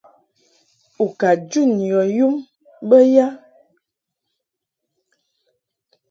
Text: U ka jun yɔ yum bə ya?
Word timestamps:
U 1.03 1.05
ka 1.19 1.29
jun 1.49 1.71
yɔ 1.89 2.01
yum 2.17 2.35
bə 2.87 2.97
ya? 3.13 3.27